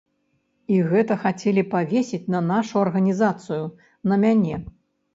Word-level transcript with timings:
І 0.75 0.79
гэта 0.93 1.17
хацелі 1.25 1.63
павесіць 1.75 2.23
на 2.39 2.43
нашу 2.49 2.75
арганізацыю, 2.87 3.63
на 4.13 4.23
мяне. 4.27 4.55